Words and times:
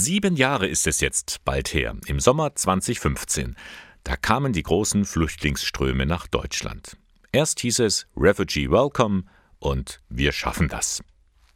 Sieben 0.00 0.36
Jahre 0.36 0.68
ist 0.68 0.86
es 0.86 1.00
jetzt 1.00 1.44
bald 1.44 1.74
her, 1.74 1.96
im 2.06 2.20
Sommer 2.20 2.54
2015. 2.54 3.56
Da 4.04 4.16
kamen 4.16 4.52
die 4.52 4.62
großen 4.62 5.04
Flüchtlingsströme 5.04 6.06
nach 6.06 6.28
Deutschland. 6.28 6.96
Erst 7.32 7.58
hieß 7.58 7.80
es 7.80 8.06
Refugee 8.16 8.70
Welcome 8.70 9.24
und 9.58 10.00
wir 10.08 10.30
schaffen 10.30 10.68
das. 10.68 11.02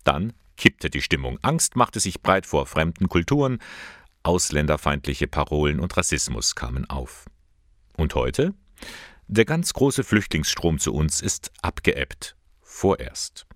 Dann 0.03 0.33
kippte 0.57 0.91
die 0.91 1.03
Stimmung. 1.03 1.39
Angst 1.43 1.77
machte 1.77 2.01
sich 2.01 2.21
breit 2.21 2.45
vor 2.45 2.67
fremden 2.67 3.09
Kulturen, 3.09 3.61
ausländerfeindliche 4.25 5.29
Parolen 5.29 5.79
und 5.79 5.97
Rassismus 5.97 6.57
kamen 6.57 6.91
auf. 6.91 7.27
Und 7.97 8.17
heute? 8.17 8.55
Der 9.29 9.45
ganz 9.45 9.73
große 9.73 10.03
Flüchtlingsstrom 10.03 10.81
zu 10.81 10.93
uns 10.93 11.21
ist 11.21 11.53
abgeebbt. 11.63 12.35
Vorerst. 12.61 13.47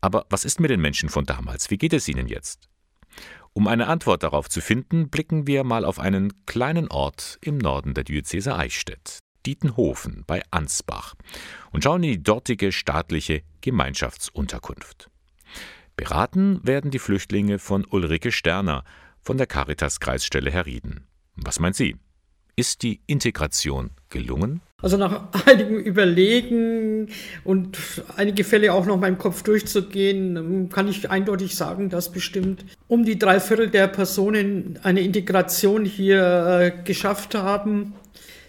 Aber 0.00 0.24
was 0.30 0.46
ist 0.46 0.58
mit 0.58 0.70
den 0.70 0.80
Menschen 0.80 1.10
von 1.10 1.26
damals? 1.26 1.70
Wie 1.70 1.76
geht 1.76 1.92
es 1.92 2.08
ihnen 2.08 2.28
jetzt? 2.28 2.71
Um 3.54 3.66
eine 3.66 3.86
Antwort 3.86 4.22
darauf 4.22 4.48
zu 4.48 4.60
finden, 4.60 5.10
blicken 5.10 5.46
wir 5.46 5.62
mal 5.62 5.84
auf 5.84 5.98
einen 5.98 6.46
kleinen 6.46 6.88
Ort 6.88 7.38
im 7.42 7.58
Norden 7.58 7.92
der 7.92 8.04
Diözese 8.04 8.56
Eichstätt, 8.56 9.18
Dietenhofen 9.44 10.24
bei 10.26 10.42
Ansbach, 10.50 11.14
und 11.70 11.84
schauen 11.84 12.02
in 12.02 12.12
die 12.12 12.22
dortige 12.22 12.72
staatliche 12.72 13.42
Gemeinschaftsunterkunft. 13.60 15.10
Beraten 15.96 16.60
werden 16.66 16.90
die 16.90 16.98
Flüchtlinge 16.98 17.58
von 17.58 17.84
Ulrike 17.84 18.32
Sterner 18.32 18.84
von 19.20 19.36
der 19.36 19.46
Caritas 19.46 20.00
Kreisstelle 20.00 20.50
Herrieden. 20.50 21.06
Was 21.36 21.60
meint 21.60 21.76
sie? 21.76 21.96
Ist 22.56 22.82
die 22.82 23.02
Integration 23.06 23.90
gelungen? 24.08 24.62
Also 24.82 24.96
nach 24.96 25.22
einigem 25.46 25.78
Überlegen 25.78 27.08
und 27.44 27.78
einige 28.16 28.44
Fälle 28.44 28.72
auch 28.74 28.84
noch 28.84 28.98
meinem 28.98 29.16
Kopf 29.16 29.42
durchzugehen, 29.42 30.68
kann 30.70 30.88
ich 30.88 31.08
eindeutig 31.10 31.54
sagen, 31.54 31.88
dass 31.88 32.10
bestimmt 32.10 32.64
um 32.88 33.04
die 33.04 33.18
drei 33.18 33.40
Viertel 33.40 33.70
der 33.70 33.86
Personen 33.86 34.78
eine 34.82 35.00
Integration 35.00 35.84
hier 35.84 36.60
äh, 36.60 36.82
geschafft 36.84 37.34
haben 37.36 37.94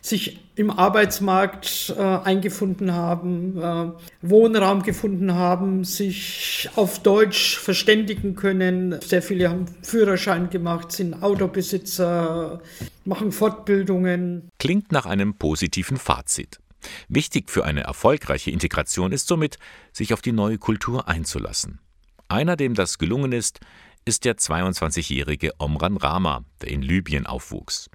sich 0.03 0.37
im 0.55 0.69
Arbeitsmarkt 0.69 1.95
äh, 1.97 2.01
eingefunden 2.01 2.91
haben, 2.91 3.57
äh, 3.57 3.91
Wohnraum 4.21 4.83
gefunden 4.83 5.33
haben, 5.33 5.85
sich 5.85 6.69
auf 6.75 7.01
Deutsch 7.01 7.57
verständigen 7.57 8.35
können. 8.35 8.99
Sehr 9.01 9.21
viele 9.21 9.49
haben 9.49 9.65
Führerschein 9.81 10.49
gemacht, 10.49 10.91
sind 10.91 11.23
Autobesitzer, 11.23 12.61
machen 13.05 13.31
Fortbildungen. 13.31 14.49
Klingt 14.59 14.91
nach 14.91 15.05
einem 15.05 15.35
positiven 15.35 15.97
Fazit. 15.97 16.59
Wichtig 17.07 17.49
für 17.49 17.63
eine 17.63 17.83
erfolgreiche 17.83 18.51
Integration 18.51 19.13
ist 19.13 19.27
somit, 19.27 19.57
sich 19.93 20.13
auf 20.13 20.21
die 20.21 20.33
neue 20.33 20.57
Kultur 20.57 21.07
einzulassen. 21.07 21.79
Einer, 22.27 22.57
dem 22.57 22.73
das 22.73 22.97
gelungen 22.97 23.31
ist, 23.31 23.61
ist 24.05 24.25
der 24.25 24.37
22-jährige 24.37 25.51
Omran 25.59 25.97
Rama, 25.97 26.43
der 26.61 26.69
in 26.69 26.81
Libyen 26.81 27.25
aufwuchs. 27.25 27.89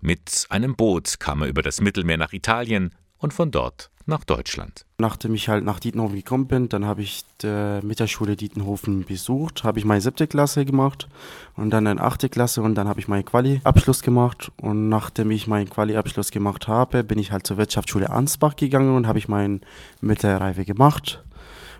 Mit 0.00 0.46
einem 0.50 0.76
Boot 0.76 1.20
kam 1.20 1.42
er 1.42 1.48
über 1.48 1.62
das 1.62 1.80
Mittelmeer 1.80 2.16
nach 2.16 2.32
Italien 2.32 2.94
und 3.18 3.32
von 3.32 3.50
dort 3.50 3.90
nach 4.08 4.24
Deutschland. 4.24 4.86
Nachdem 4.98 5.34
ich 5.34 5.50
halt 5.50 5.64
nach 5.64 5.80
Dietenhofen 5.80 6.16
gekommen 6.16 6.46
bin, 6.46 6.68
dann 6.70 6.86
habe 6.86 7.02
ich 7.02 7.24
die 7.42 7.80
Mittelschule 7.82 8.36
Dietenhofen 8.36 9.04
besucht, 9.04 9.64
habe 9.64 9.78
ich 9.78 9.84
meine 9.84 10.00
siebte 10.00 10.26
Klasse 10.26 10.64
gemacht 10.64 11.08
und 11.56 11.70
dann 11.70 11.86
eine 11.86 12.00
achte 12.00 12.30
Klasse 12.30 12.62
und 12.62 12.74
dann 12.74 12.88
habe 12.88 13.00
ich 13.00 13.08
meinen 13.08 13.26
Quali-Abschluss 13.26 14.02
gemacht 14.02 14.50
und 14.56 14.88
nachdem 14.88 15.30
ich 15.30 15.46
meinen 15.46 15.68
Quali-Abschluss 15.68 16.30
gemacht 16.30 16.68
habe, 16.68 17.04
bin 17.04 17.18
ich 17.18 17.32
halt 17.32 17.46
zur 17.46 17.58
Wirtschaftsschule 17.58 18.08
Ansbach 18.08 18.56
gegangen 18.56 18.96
und 18.96 19.06
habe 19.06 19.18
ich 19.18 19.28
meinen 19.28 19.60
Mittelreife 20.00 20.64
gemacht 20.64 21.22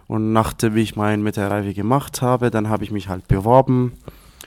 und 0.09 0.33
nachdem 0.33 0.77
ich 0.77 0.97
meinen 0.97 1.23
Mittelreife 1.23 1.75
gemacht 1.75 2.23
habe, 2.23 2.51
dann 2.51 2.69
habe 2.69 2.83
ich 2.83 2.91
mich 2.91 3.09
halt 3.09 3.28
beworben 3.28 3.92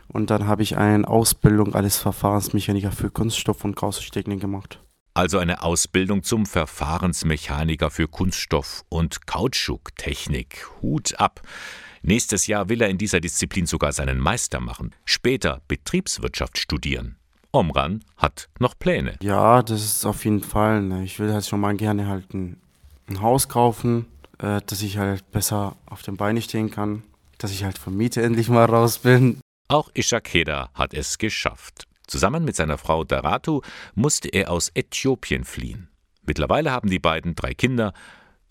und 0.10 0.30
dann 0.30 0.48
habe 0.48 0.64
ich 0.64 0.76
eine 0.76 1.08
Ausbildung 1.08 1.74
als 1.76 1.98
Verfahrensmechaniker 1.98 2.92
für 2.92 3.10
Kunststoff- 3.10 3.64
und 3.64 3.76
Kautschuk 3.76 4.12
gemacht. 4.26 4.82
Also 5.14 5.38
eine 5.38 5.62
Ausbildung 5.62 6.24
zum 6.24 6.46
Verfahrensmechaniker 6.46 7.90
für 7.92 8.08
Kunststoff- 8.08 8.84
und 8.90 9.28
Kautschuktechnik. 9.28 10.66
Hut 10.82 11.20
ab. 11.20 11.42
Nächstes 12.02 12.48
Jahr 12.48 12.70
will 12.70 12.82
er 12.82 12.90
in 12.90 12.98
dieser 12.98 13.20
Disziplin 13.20 13.66
sogar 13.66 13.92
seinen 13.92 14.20
Meister 14.20 14.60
machen. 14.60 14.96
Später 15.06 15.62
Betriebswirtschaft 15.68 16.58
studieren. 16.58 17.18
Omran 17.52 18.04
hat 18.18 18.50
noch 18.60 18.80
Pläne. 18.80 19.18
Ja, 19.22 19.62
das 19.62 19.84
ist 19.84 20.06
auf 20.06 20.24
jeden 20.24 20.42
Fall. 20.42 20.82
Ne. 20.82 21.04
Ich 21.04 21.20
will 21.20 21.32
halt 21.32 21.46
schon 21.46 21.60
mal 21.60 21.76
gerne 21.76 22.08
halt 22.08 22.34
ein, 22.34 22.62
ein 23.08 23.22
Haus 23.22 23.50
kaufen, 23.50 24.06
äh, 24.42 24.62
dass 24.66 24.82
ich 24.82 24.98
halt 24.98 25.30
besser 25.32 25.76
auf 25.86 26.02
den 26.02 26.18
Beinen 26.18 26.42
stehen 26.42 26.72
kann, 26.72 27.04
dass 27.38 27.52
ich 27.52 27.64
halt 27.64 27.78
vom 27.78 27.96
Miete 27.96 28.22
endlich 28.22 28.50
mal 28.50 28.66
raus 28.66 29.00
bin. 29.00 29.40
Auch 29.68 29.90
Ishak 29.94 30.34
Heda 30.34 30.70
hat 30.74 30.94
es 30.94 31.18
geschafft. 31.18 31.86
Zusammen 32.08 32.44
mit 32.44 32.56
seiner 32.56 32.78
Frau 32.78 33.04
Daratu 33.04 33.62
musste 33.96 34.28
er 34.30 34.52
aus 34.52 34.70
Äthiopien 34.74 35.46
fliehen. 35.46 35.88
Mittlerweile 36.26 36.72
haben 36.72 36.90
die 36.90 37.00
beiden 37.00 37.36
drei 37.36 37.54
Kinder 37.54 37.94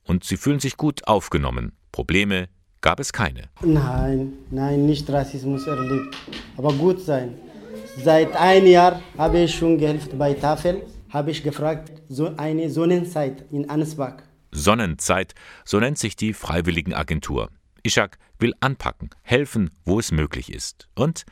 und 0.05 0.25
sie 0.25 0.37
fühlen 0.37 0.61
sich 0.61 0.77
gut 0.77 1.06
aufgenommen. 1.06 1.73
Probleme 1.93 2.49
gab 2.81 3.01
es 3.01 3.12
keine. 3.12 3.51
Nein, 3.62 4.33
nein, 4.51 4.87
nicht 4.87 5.11
Rassismus 5.11 5.67
erlebt, 5.67 6.17
aber 6.57 6.72
gut 6.72 7.01
sein. 7.01 7.34
Seit 8.03 8.34
einem 8.37 8.67
Jahr 8.67 9.01
habe 9.19 9.41
ich 9.41 9.55
schon 9.55 9.77
geholfen 9.77 10.17
bei 10.19 10.33
Tafel, 10.34 10.83
habe 11.11 11.31
ich 11.31 11.43
gefragt, 11.43 11.93
so 12.09 12.34
eine 12.37 12.71
Sonnenzeit 12.71 13.45
in 13.51 13.69
Ansbach. 13.69 14.22
Sonnenzeit, 14.53 15.34
so 15.65 15.81
nennt 15.81 15.99
sich 15.99 16.16
die 16.16 16.33
Freiwilligenagentur. 16.33 17.50
Ishak 17.83 18.19
will 18.38 18.55
anpacken, 18.61 19.11
helfen, 19.22 19.71
wo 19.84 19.99
es 19.99 20.12
möglich 20.12 20.53
ist. 20.53 20.88
Und 20.94 21.25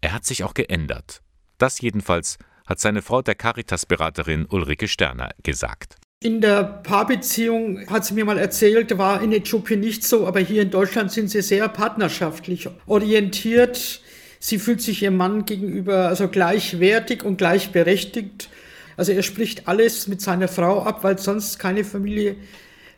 er 0.00 0.12
hat 0.12 0.24
sich 0.24 0.44
auch 0.44 0.54
geändert. 0.54 1.22
Das 1.58 1.80
jedenfalls 1.80 2.38
hat 2.66 2.80
seine 2.80 3.02
Frau 3.02 3.22
der 3.22 3.34
Caritas-Beraterin 3.34 4.46
Ulrike 4.48 4.88
Sterner 4.88 5.30
gesagt. 5.42 5.96
In 6.22 6.40
der 6.40 6.62
Paarbeziehung 6.62 7.88
hat 7.88 8.04
sie 8.04 8.14
mir 8.14 8.24
mal 8.24 8.38
erzählt, 8.38 8.96
war 8.96 9.22
in 9.22 9.32
Äthiopien 9.32 9.80
nicht 9.80 10.04
so, 10.04 10.26
aber 10.26 10.38
hier 10.38 10.62
in 10.62 10.70
Deutschland 10.70 11.10
sind 11.10 11.28
sie 11.28 11.42
sehr 11.42 11.68
partnerschaftlich 11.68 12.68
orientiert. 12.86 14.00
Sie 14.38 14.58
fühlt 14.58 14.80
sich 14.80 15.02
ihrem 15.02 15.16
Mann 15.16 15.46
gegenüber 15.46 16.08
also 16.08 16.28
gleichwertig 16.28 17.24
und 17.24 17.38
gleichberechtigt. 17.38 18.48
Also 18.96 19.12
er 19.12 19.22
spricht 19.22 19.68
alles 19.68 20.08
mit 20.08 20.20
seiner 20.20 20.48
Frau 20.48 20.82
ab, 20.82 21.04
weil 21.04 21.18
sonst 21.18 21.58
keine 21.58 21.84
Familie 21.84 22.36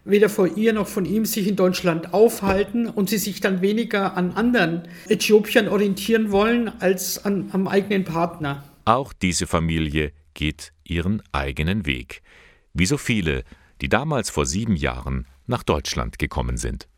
weder 0.04 0.28
vor 0.28 0.46
ihr 0.56 0.72
noch 0.72 0.86
von 0.86 1.04
ihm 1.04 1.24
sich 1.24 1.48
in 1.48 1.56
Deutschland 1.56 2.12
aufhalten 2.12 2.86
und 2.86 3.08
sie 3.08 3.18
sich 3.18 3.40
dann 3.40 3.62
weniger 3.62 4.16
an 4.16 4.32
anderen 4.32 4.82
Äthiopiern 5.08 5.68
orientieren 5.68 6.30
wollen 6.30 6.68
als 6.80 7.24
an, 7.24 7.50
am 7.52 7.66
eigenen 7.66 8.04
Partner. 8.04 8.64
Auch 8.84 9.12
diese 9.12 9.46
Familie 9.46 10.12
geht 10.34 10.72
ihren 10.84 11.22
eigenen 11.32 11.86
Weg. 11.86 12.22
Wie 12.74 12.86
so 12.86 12.98
viele, 12.98 13.44
die 13.80 13.88
damals 13.88 14.30
vor 14.30 14.46
sieben 14.46 14.76
Jahren 14.76 15.26
nach 15.46 15.62
Deutschland 15.62 16.18
gekommen 16.18 16.56
sind. 16.56 16.88